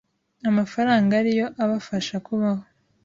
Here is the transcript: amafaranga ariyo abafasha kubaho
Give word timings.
amafaranga 0.49 1.11
ariyo 1.21 1.47
abafasha 1.63 2.15
kubaho 2.25 2.63